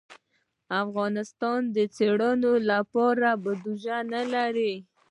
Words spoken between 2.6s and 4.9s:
لپاره بودیجه نه لري.